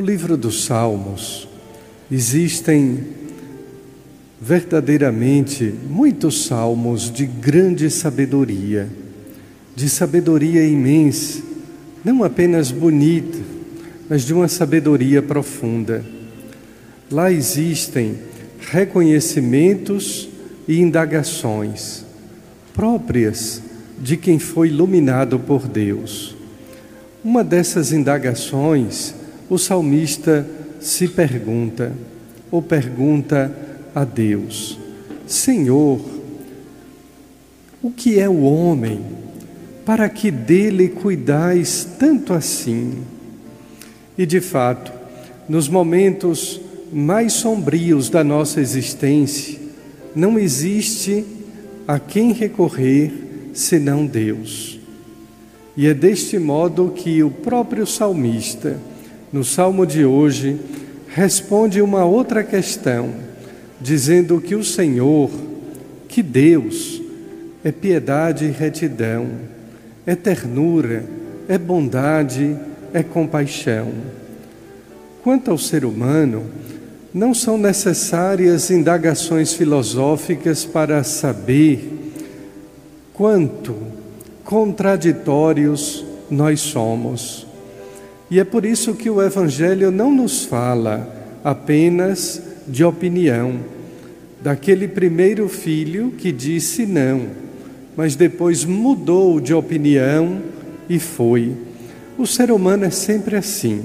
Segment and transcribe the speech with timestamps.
[0.00, 1.46] No livro dos Salmos
[2.10, 3.04] existem
[4.40, 8.88] verdadeiramente muitos salmos de grande sabedoria,
[9.76, 11.42] de sabedoria imensa,
[12.02, 13.36] não apenas bonita,
[14.08, 16.02] mas de uma sabedoria profunda.
[17.10, 18.20] Lá existem
[18.58, 20.30] reconhecimentos
[20.66, 22.06] e indagações
[22.72, 23.60] próprias
[24.00, 26.34] de quem foi iluminado por Deus.
[27.22, 29.19] Uma dessas indagações,
[29.50, 30.48] o salmista
[30.80, 31.92] se pergunta,
[32.50, 33.54] ou pergunta
[33.94, 34.78] a Deus:
[35.26, 36.00] Senhor,
[37.82, 39.00] o que é o homem
[39.84, 43.02] para que dele cuidais tanto assim?
[44.16, 44.92] E de fato,
[45.48, 46.60] nos momentos
[46.92, 49.58] mais sombrios da nossa existência,
[50.14, 51.24] não existe
[51.88, 53.12] a quem recorrer
[53.52, 54.78] senão Deus.
[55.76, 58.78] E é deste modo que o próprio salmista,
[59.32, 60.58] no salmo de hoje,
[61.08, 63.10] responde uma outra questão,
[63.80, 65.30] dizendo que o Senhor,
[66.08, 67.00] que Deus,
[67.62, 69.28] é piedade e retidão,
[70.06, 71.04] é ternura,
[71.48, 72.56] é bondade,
[72.92, 73.88] é compaixão.
[75.22, 76.46] Quanto ao ser humano,
[77.12, 81.98] não são necessárias indagações filosóficas para saber
[83.12, 83.74] quanto
[84.44, 87.49] contraditórios nós somos.
[88.30, 93.58] E é por isso que o Evangelho não nos fala apenas de opinião,
[94.40, 97.22] daquele primeiro filho que disse não,
[97.96, 100.40] mas depois mudou de opinião
[100.88, 101.52] e foi.
[102.16, 103.82] O ser humano é sempre assim,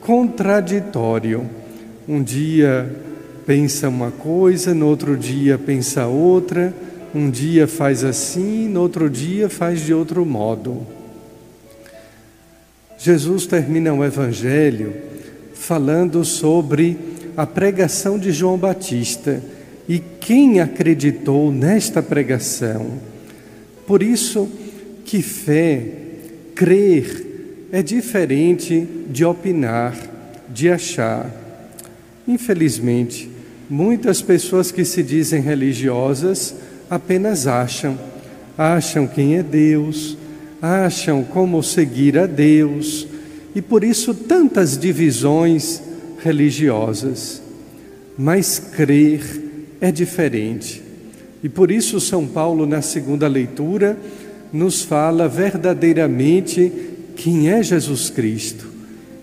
[0.00, 1.44] contraditório
[2.08, 2.88] um dia
[3.44, 6.72] pensa uma coisa, no outro dia pensa outra,
[7.12, 10.86] um dia faz assim, no outro dia faz de outro modo.
[12.98, 14.94] Jesus termina o Evangelho
[15.54, 16.96] falando sobre
[17.36, 19.42] a pregação de João Batista
[19.88, 22.92] e quem acreditou nesta pregação.
[23.86, 24.48] Por isso
[25.04, 25.86] que fé,
[26.54, 29.96] crer, é diferente de opinar,
[30.48, 31.30] de achar.
[32.26, 33.30] Infelizmente,
[33.68, 36.54] muitas pessoas que se dizem religiosas
[36.88, 37.98] apenas acham,
[38.56, 40.16] acham quem é Deus,
[40.66, 43.06] acham como seguir a Deus,
[43.54, 45.80] e por isso tantas divisões
[46.22, 47.40] religiosas.
[48.18, 49.22] Mas crer
[49.80, 50.82] é diferente.
[51.42, 53.96] E por isso São Paulo, na segunda leitura,
[54.52, 56.72] nos fala verdadeiramente
[57.14, 58.66] quem é Jesus Cristo.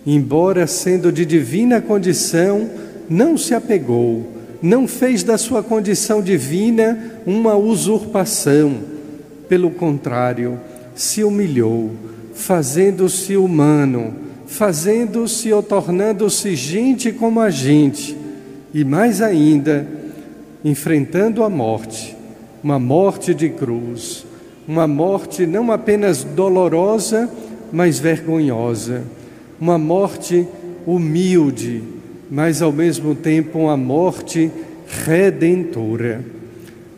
[0.06, 2.70] Embora sendo de divina condição,
[3.10, 8.78] não se apegou, não fez da sua condição divina uma usurpação.
[9.48, 10.60] Pelo contrário,
[10.96, 11.92] se humilhou,
[12.34, 14.14] fazendo-se humano,
[14.48, 18.18] fazendo-se ou tornando-se gente como a gente,
[18.74, 19.88] e mais ainda,
[20.64, 22.16] enfrentando a morte,
[22.64, 24.26] uma morte de cruz,
[24.68, 27.30] uma morte não apenas dolorosa,
[27.72, 29.04] mas vergonhosa,
[29.60, 30.48] uma morte
[30.86, 31.84] humilde,
[32.30, 34.52] mas ao mesmo tempo uma morte
[35.06, 36.24] redentora.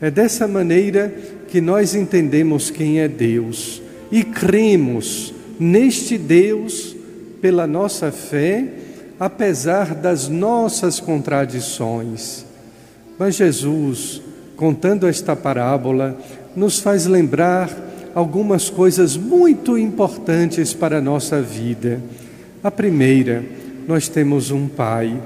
[0.01, 1.13] É dessa maneira
[1.47, 6.95] que nós entendemos quem é Deus e cremos neste Deus
[7.41, 8.67] pela nossa fé,
[9.19, 12.45] apesar das nossas contradições.
[13.17, 14.21] Mas Jesus,
[14.55, 16.17] contando esta parábola,
[16.55, 17.69] nos faz lembrar
[18.13, 22.01] algumas coisas muito importantes para a nossa vida.
[22.63, 23.43] A primeira,
[23.87, 25.21] nós temos um pai,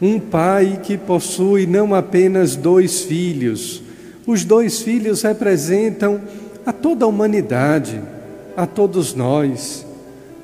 [0.00, 3.82] um pai que possui não apenas dois filhos,
[4.26, 6.20] os dois filhos representam
[6.64, 8.00] a toda a humanidade,
[8.58, 9.86] a todos nós.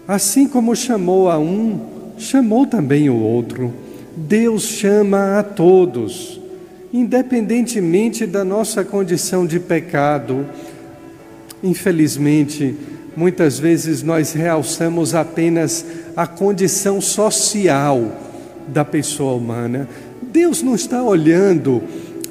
[0.06, 1.80] Assim como chamou a um,
[2.16, 3.74] chamou também o outro.
[4.16, 6.40] Deus chama a todos,
[6.92, 10.46] independentemente da nossa condição de pecado.
[11.60, 12.76] Infelizmente,
[13.16, 15.84] muitas vezes nós realçamos apenas
[16.16, 18.12] a condição social
[18.68, 19.88] da pessoa humana.
[20.22, 21.82] Deus não está olhando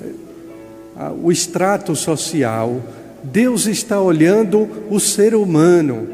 [0.01, 2.81] eh, o extrato social,
[3.23, 6.07] Deus está olhando o ser humano,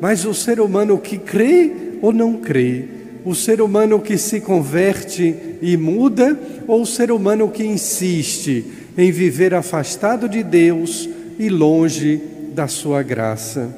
[0.00, 1.72] mas o ser humano que crê
[2.02, 2.84] ou não crê,
[3.24, 8.64] o ser humano que se converte e muda, ou o ser humano que insiste
[8.96, 11.08] em viver afastado de Deus
[11.38, 12.20] e longe
[12.54, 13.68] da sua graça.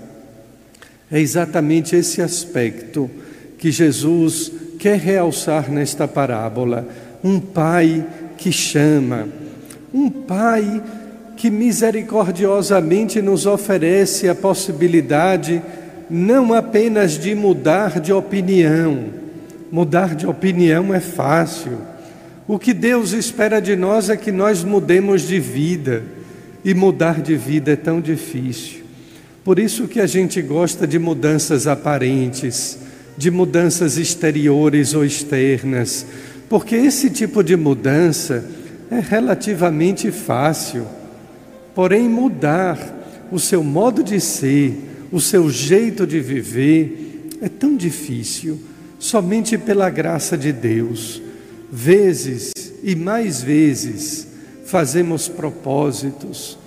[1.10, 3.10] É exatamente esse aspecto
[3.58, 6.86] que Jesus quer realçar nesta parábola.
[7.24, 8.06] Um pai
[8.36, 9.28] que chama,
[9.92, 10.82] um pai
[11.38, 15.62] que misericordiosamente nos oferece a possibilidade
[16.10, 19.04] não apenas de mudar de opinião,
[19.70, 21.78] mudar de opinião é fácil.
[22.48, 26.02] O que Deus espera de nós é que nós mudemos de vida,
[26.64, 28.80] e mudar de vida é tão difícil.
[29.44, 32.80] Por isso que a gente gosta de mudanças aparentes,
[33.16, 36.04] de mudanças exteriores ou externas,
[36.48, 38.44] porque esse tipo de mudança
[38.90, 40.97] é relativamente fácil.
[41.78, 44.76] Porém, mudar o seu modo de ser,
[45.12, 48.58] o seu jeito de viver, é tão difícil,
[48.98, 51.22] somente pela graça de Deus.
[51.70, 52.50] Vezes
[52.82, 54.26] e mais vezes
[54.64, 56.58] fazemos propósitos,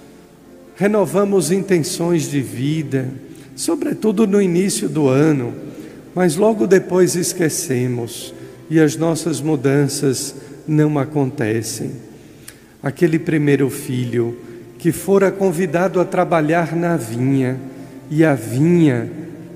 [0.78, 3.10] renovamos intenções de vida,
[3.54, 5.54] sobretudo no início do ano,
[6.16, 8.34] mas logo depois esquecemos
[8.70, 10.34] e as nossas mudanças
[10.66, 11.92] não acontecem.
[12.82, 14.50] Aquele primeiro filho
[14.82, 17.56] que fora convidado a trabalhar na vinha,
[18.10, 19.08] e a vinha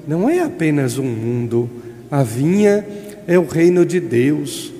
[0.07, 1.67] não é apenas um mundo,
[2.11, 2.85] a vinha
[3.25, 4.71] é o reino de Deus.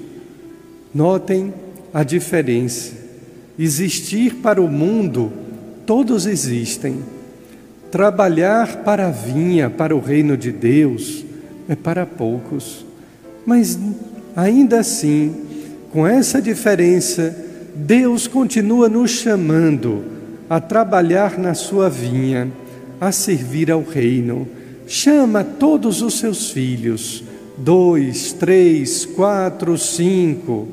[0.93, 1.51] Notem
[1.91, 2.93] a diferença.
[3.57, 5.33] Existir para o mundo,
[5.83, 6.99] todos existem.
[7.89, 11.25] Trabalhar para a vinha, para o reino de Deus,
[11.67, 12.85] é para poucos.
[13.47, 13.79] Mas
[14.35, 15.35] ainda assim,
[15.91, 17.35] com essa diferença,
[17.75, 20.14] Deus continua nos chamando
[20.49, 22.51] a trabalhar na sua vinha
[22.99, 24.47] a servir ao reino.
[24.87, 27.23] Chama todos os seus filhos,
[27.57, 30.67] dois, três, quatro, cinco,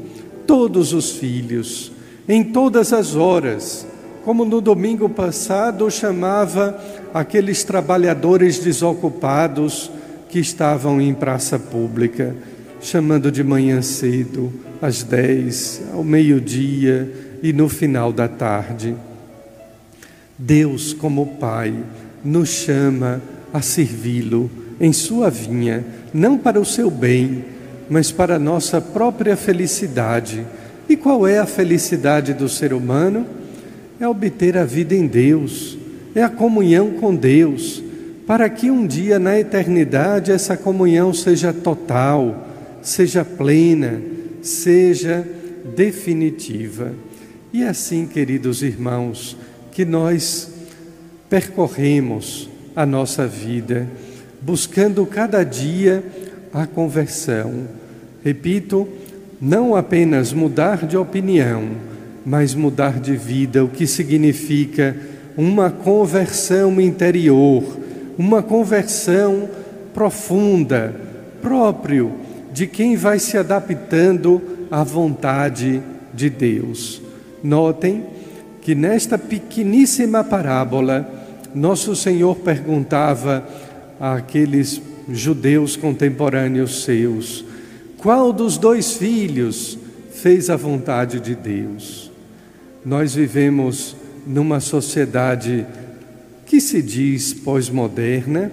[0.46, 1.92] todos os filhos,
[2.28, 3.86] em todas as horas,
[4.24, 6.78] como no domingo passado chamava
[7.12, 9.90] aqueles trabalhadores desocupados
[10.28, 12.34] que estavam em praça pública,
[12.80, 17.10] chamando de manhã cedo, às dez, ao meio-dia
[17.42, 18.94] e no final da tarde.
[20.38, 21.74] Deus, como Pai,
[22.24, 23.20] nos chama
[23.52, 24.50] a servi-lo
[24.80, 27.44] em sua vinha, não para o seu bem,
[27.88, 30.44] mas para a nossa própria felicidade.
[30.88, 33.26] E qual é a felicidade do ser humano?
[34.00, 35.78] É obter a vida em Deus,
[36.14, 37.82] é a comunhão com Deus,
[38.26, 42.48] para que um dia na eternidade essa comunhão seja total,
[42.82, 44.00] seja plena,
[44.42, 45.26] seja
[45.76, 46.92] definitiva.
[47.52, 49.36] E assim, queridos irmãos,
[49.72, 50.52] que nós
[51.28, 53.88] percorremos a nossa vida,
[54.40, 56.04] buscando cada dia
[56.52, 57.66] a conversão.
[58.22, 58.86] Repito,
[59.40, 61.70] não apenas mudar de opinião,
[62.24, 64.94] mas mudar de vida, o que significa
[65.36, 67.64] uma conversão interior,
[68.18, 69.48] uma conversão
[69.94, 70.94] profunda,
[71.40, 72.12] próprio
[72.52, 74.40] de quem vai se adaptando
[74.70, 75.82] à vontade
[76.12, 77.00] de Deus.
[77.42, 78.04] Notem
[78.62, 81.08] que nesta pequeníssima parábola,
[81.54, 83.46] nosso Senhor perguntava
[84.00, 87.44] àqueles judeus contemporâneos seus:
[87.98, 89.76] qual dos dois filhos
[90.12, 92.10] fez a vontade de Deus?
[92.84, 95.66] Nós vivemos numa sociedade
[96.46, 98.52] que se diz pós-moderna,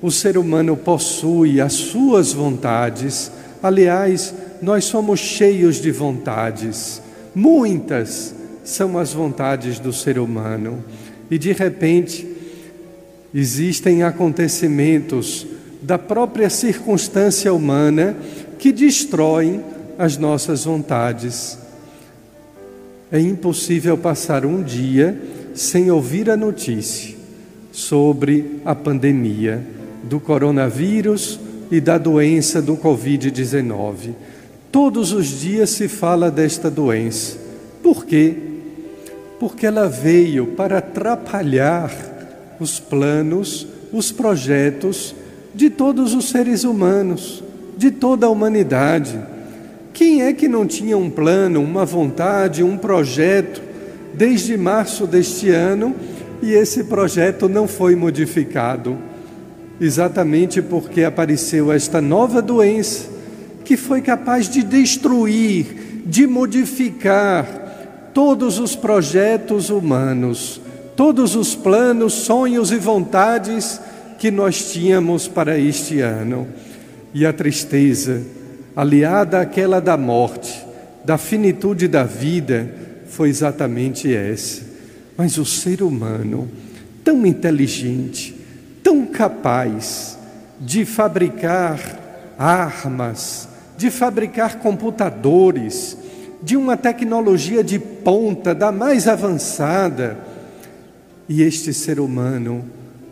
[0.00, 3.32] o ser humano possui as suas vontades.
[3.60, 4.32] Aliás,
[4.62, 7.02] nós somos cheios de vontades.
[7.34, 8.34] Muitas
[8.68, 10.84] são as vontades do ser humano.
[11.30, 12.38] E de repente,
[13.34, 15.46] Existem acontecimentos
[15.82, 18.16] da própria circunstância humana
[18.58, 19.62] que destroem
[19.98, 21.58] as nossas vontades.
[23.12, 25.20] É impossível passar um dia
[25.54, 27.16] sem ouvir a notícia
[27.70, 29.62] sobre a pandemia
[30.02, 31.38] do coronavírus
[31.70, 34.14] e da doença do Covid-19.
[34.72, 37.36] Todos os dias se fala desta doença.
[37.82, 38.47] Por quê?
[39.38, 41.90] Porque ela veio para atrapalhar
[42.60, 45.14] os planos, os projetos
[45.54, 47.42] de todos os seres humanos,
[47.76, 49.18] de toda a humanidade.
[49.92, 53.62] Quem é que não tinha um plano, uma vontade, um projeto
[54.14, 55.94] desde março deste ano
[56.42, 58.98] e esse projeto não foi modificado?
[59.80, 63.08] Exatamente porque apareceu esta nova doença
[63.64, 67.67] que foi capaz de destruir, de modificar
[68.18, 70.60] todos os projetos humanos
[70.98, 73.80] todos os planos, sonhos e vontades
[74.18, 76.48] que nós tínhamos para este ano.
[77.14, 78.20] E a tristeza,
[78.74, 80.66] aliada àquela da morte,
[81.04, 82.68] da finitude da vida,
[83.06, 84.62] foi exatamente essa.
[85.16, 86.50] Mas o ser humano,
[87.04, 88.34] tão inteligente,
[88.82, 90.18] tão capaz
[90.60, 95.96] de fabricar armas, de fabricar computadores,
[96.42, 100.18] de uma tecnologia de ponta, da mais avançada,
[101.28, 102.64] e este ser humano,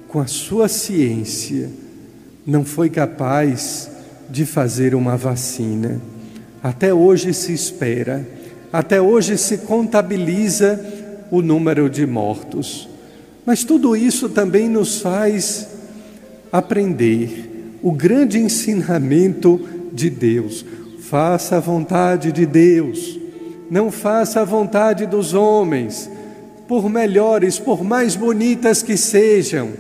[0.09, 1.69] com a sua ciência,
[2.47, 3.91] não foi capaz
[4.31, 6.01] de fazer uma vacina.
[6.63, 8.27] Até hoje se espera,
[8.73, 10.81] até hoje se contabiliza
[11.31, 12.89] o número de mortos.
[13.45, 15.69] Mas tudo isso também nos faz
[16.51, 19.61] aprender o grande ensinamento
[19.93, 20.65] de Deus.
[21.09, 23.17] Faça a vontade de Deus,
[23.71, 26.11] não faça a vontade dos homens,
[26.67, 29.71] por melhores, por mais bonitas que sejam.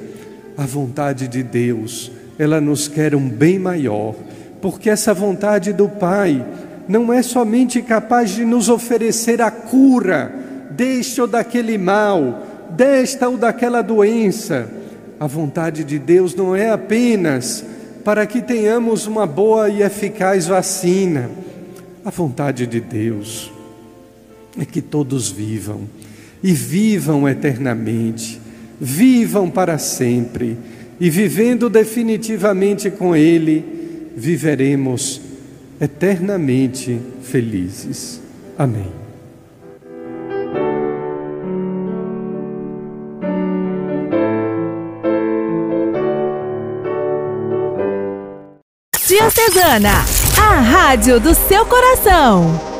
[0.56, 4.14] A vontade de Deus, ela nos quer um bem maior,
[4.62, 6.46] porque essa vontade do Pai
[6.86, 10.32] não é somente capaz de nos oferecer a cura
[10.70, 14.70] deste ou daquele mal, desta ou daquela doença.
[15.18, 17.64] A vontade de Deus não é apenas
[18.06, 21.28] para que tenhamos uma boa e eficaz vacina.
[22.04, 23.50] A vontade de Deus
[24.56, 25.88] é que todos vivam
[26.40, 28.40] e vivam eternamente,
[28.80, 30.56] vivam para sempre
[31.00, 33.64] e vivendo definitivamente com Ele,
[34.16, 35.20] viveremos
[35.80, 38.20] eternamente felizes.
[38.56, 39.05] Amém.
[49.46, 50.04] Diocesana,
[50.36, 52.75] a rádio do seu coração.